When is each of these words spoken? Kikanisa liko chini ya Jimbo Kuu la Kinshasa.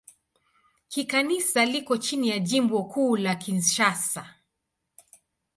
Kikanisa 0.87 1.65
liko 1.65 1.97
chini 1.97 2.29
ya 2.29 2.39
Jimbo 2.39 2.83
Kuu 2.83 3.17
la 3.17 3.35
Kinshasa. 3.35 4.35